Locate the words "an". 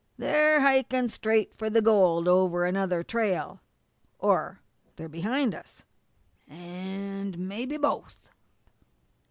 6.47-7.35